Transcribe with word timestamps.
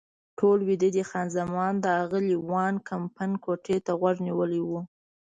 ټول 0.39 0.57
ویده 0.67 0.89
دي، 0.95 1.03
خان 1.09 1.27
زمان 1.37 1.73
د 1.79 1.85
اغلې 2.03 2.37
وان 2.49 2.75
کمپن 2.89 3.31
کوټې 3.43 3.77
ته 3.85 3.91
غوږ 3.99 4.15
نیولی 4.27 4.61
و. 4.63 4.71